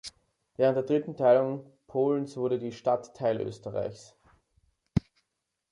[0.55, 4.15] Während der Dritten Teilung Polens wurde die Stadt Teil Österreichs.